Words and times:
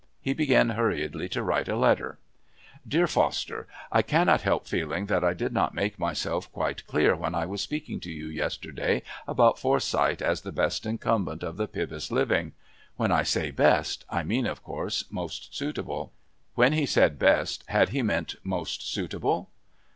He 0.19 0.33
began 0.33 0.69
hurriedly 0.69 1.29
to 1.29 1.43
write 1.43 1.69
a 1.69 1.75
letter: 1.75 2.17
DEAR 2.87 3.05
FOSTER 3.05 3.67
I 3.91 4.01
cannot 4.01 4.41
help 4.41 4.65
feeling 4.65 5.05
that 5.05 5.23
I 5.23 5.35
did 5.35 5.53
not 5.53 5.75
make 5.75 5.99
myself 5.99 6.51
quite 6.51 6.87
clear 6.87 7.15
when 7.15 7.35
I 7.35 7.45
was 7.45 7.61
speaking 7.61 7.99
to 7.99 8.11
you 8.11 8.25
yesterday 8.25 9.03
about 9.27 9.59
Forsyth 9.59 10.23
as 10.23 10.41
the 10.41 10.51
best 10.51 10.87
incumbent 10.87 11.43
of 11.43 11.57
the 11.57 11.67
Pybus 11.67 12.09
living. 12.09 12.53
When 12.95 13.11
I 13.11 13.21
say 13.21 13.51
best, 13.51 14.03
I 14.09 14.23
mean, 14.23 14.47
of 14.47 14.63
course, 14.63 15.03
most 15.11 15.55
suitable. 15.55 16.11
When 16.55 16.73
he 16.73 16.87
said 16.87 17.19
best 17.19 17.63
did 17.71 17.89
he 17.89 18.01
mean 18.01 18.25
_most 18.43 18.81
suitable? 18.81 19.51